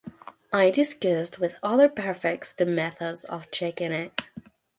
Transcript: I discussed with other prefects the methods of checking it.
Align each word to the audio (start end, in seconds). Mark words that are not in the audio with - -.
I 0.51 0.71
discussed 0.71 1.37
with 1.37 1.57
other 1.61 1.87
prefects 1.87 2.53
the 2.53 2.65
methods 2.65 3.23
of 3.23 3.51
checking 3.51 3.91
it. 3.91 4.21